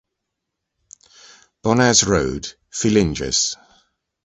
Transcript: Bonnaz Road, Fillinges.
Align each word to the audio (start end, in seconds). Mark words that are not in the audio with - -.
Bonnaz 1.61 2.03
Road, 2.07 2.55
Fillinges. 2.71 3.55